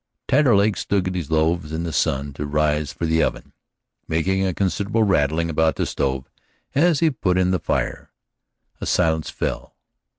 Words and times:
Taterleg 0.27 0.77
stood 0.77 1.13
his 1.13 1.29
loaves 1.29 1.71
in 1.71 1.83
the 1.83 1.93
sun 1.93 2.33
to 2.33 2.47
rise 2.47 2.91
for 2.91 3.05
the 3.05 3.21
oven, 3.21 3.53
making 4.07 4.43
a 4.43 4.51
considerable 4.51 5.03
rattling 5.03 5.47
about 5.47 5.75
the 5.75 5.85
stove 5.85 6.27
as 6.73 7.01
he 7.01 7.11
put 7.11 7.37
in 7.37 7.51
the 7.51 7.59
fire. 7.59 8.09
A 8.79 8.87
silence 8.87 9.29
fell. 9.29 9.75